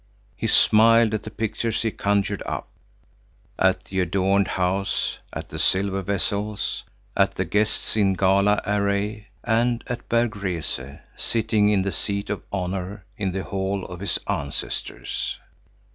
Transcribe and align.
He 0.35 0.47
smiled 0.47 1.13
at 1.13 1.21
the 1.21 1.29
pictures 1.29 1.83
he 1.83 1.91
conjured 1.91 2.41
up: 2.47 2.67
at 3.59 3.85
the 3.85 3.99
adorned 3.99 4.47
house, 4.47 5.19
at 5.31 5.49
the 5.49 5.59
silver 5.59 6.01
vessels, 6.01 6.83
at 7.15 7.35
the 7.35 7.45
guests 7.45 7.95
in 7.95 8.13
gala 8.13 8.63
array 8.65 9.27
and 9.43 9.83
at 9.85 10.09
Berg 10.09 10.35
Rese, 10.37 10.79
sitting 11.17 11.69
in 11.69 11.83
the 11.83 11.91
seat 11.91 12.31
of 12.31 12.41
honor 12.51 13.05
in 13.15 13.31
the 13.31 13.43
hall 13.43 13.85
of 13.85 13.99
his 13.99 14.17
ancestors. 14.27 15.37